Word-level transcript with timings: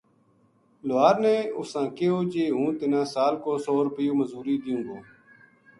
لوہار 0.87 1.15
نے 1.23 1.35
اُساں 1.59 1.87
کہیو 1.95 2.17
جی 2.31 2.43
ہوں 2.55 2.69
تنا 2.79 3.01
سال 3.13 3.33
کو 3.43 3.51
سو 3.63 3.73
روپیو 3.85 4.13
مزوری 4.19 4.55
دیوں 4.63 4.81
گو 4.87 4.97